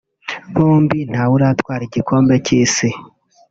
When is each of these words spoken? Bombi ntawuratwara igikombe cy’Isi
Bombi 0.53 0.99
ntawuratwara 1.11 1.81
igikombe 1.85 2.33
cy’Isi 2.45 2.89